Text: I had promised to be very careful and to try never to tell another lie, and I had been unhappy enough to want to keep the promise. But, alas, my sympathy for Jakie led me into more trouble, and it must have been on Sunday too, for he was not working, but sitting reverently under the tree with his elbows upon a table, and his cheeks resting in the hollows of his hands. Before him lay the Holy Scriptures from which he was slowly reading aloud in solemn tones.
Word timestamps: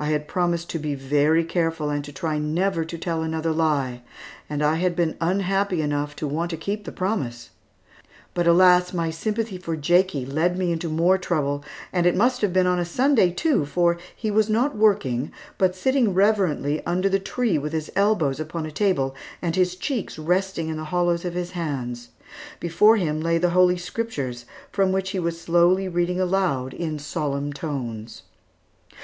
I 0.00 0.06
had 0.08 0.26
promised 0.26 0.68
to 0.70 0.78
be 0.80 0.96
very 0.96 1.44
careful 1.44 1.88
and 1.88 2.04
to 2.04 2.12
try 2.12 2.36
never 2.36 2.84
to 2.84 2.98
tell 2.98 3.22
another 3.22 3.52
lie, 3.52 4.02
and 4.50 4.60
I 4.60 4.74
had 4.74 4.96
been 4.96 5.16
unhappy 5.20 5.82
enough 5.82 6.16
to 6.16 6.26
want 6.26 6.50
to 6.50 6.56
keep 6.56 6.82
the 6.84 6.90
promise. 6.90 7.50
But, 8.34 8.48
alas, 8.48 8.92
my 8.92 9.10
sympathy 9.10 9.56
for 9.56 9.76
Jakie 9.76 10.26
led 10.26 10.58
me 10.58 10.72
into 10.72 10.88
more 10.88 11.16
trouble, 11.16 11.62
and 11.92 12.06
it 12.06 12.16
must 12.16 12.40
have 12.40 12.52
been 12.52 12.66
on 12.66 12.84
Sunday 12.84 13.30
too, 13.30 13.64
for 13.64 13.98
he 14.16 14.32
was 14.32 14.48
not 14.50 14.74
working, 14.76 15.30
but 15.58 15.76
sitting 15.76 16.12
reverently 16.12 16.84
under 16.84 17.08
the 17.08 17.20
tree 17.20 17.56
with 17.56 17.72
his 17.72 17.88
elbows 17.94 18.40
upon 18.40 18.66
a 18.66 18.72
table, 18.72 19.14
and 19.40 19.54
his 19.54 19.76
cheeks 19.76 20.18
resting 20.18 20.66
in 20.68 20.76
the 20.76 20.86
hollows 20.90 21.24
of 21.24 21.34
his 21.34 21.52
hands. 21.52 22.08
Before 22.58 22.96
him 22.96 23.20
lay 23.20 23.38
the 23.38 23.50
Holy 23.50 23.76
Scriptures 23.76 24.44
from 24.72 24.90
which 24.90 25.10
he 25.10 25.20
was 25.20 25.40
slowly 25.40 25.86
reading 25.86 26.18
aloud 26.20 26.74
in 26.74 26.98
solemn 26.98 27.52
tones. 27.52 28.22